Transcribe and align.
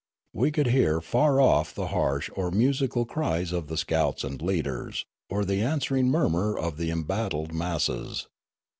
We 0.33 0.49
could 0.51 0.65
hear 0.65 0.99
far 0.99 1.39
off 1.39 1.75
the 1.75 1.89
harsh 1.89 2.31
or 2.35 2.49
musical 2.49 3.05
cries 3.05 3.51
of 3.51 3.67
the 3.67 3.77
scouts 3.77 4.23
and 4.23 4.41
leaders, 4.41 5.05
or 5.29 5.45
the 5.45 5.61
answering 5.61 6.07
murmur 6.09 6.57
of 6.57 6.77
the 6.77 6.89
embattled 6.89 7.53
masses. 7.53 8.25